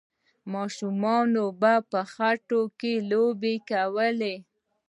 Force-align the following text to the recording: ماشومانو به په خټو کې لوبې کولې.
ماشومانو 0.53 1.45
به 1.61 1.73
په 1.91 2.01
خټو 2.13 2.61
کې 2.79 2.93
لوبې 3.09 3.55
کولې. 3.69 4.35